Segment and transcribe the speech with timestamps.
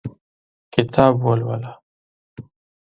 [0.73, 1.71] کتاب ولوله!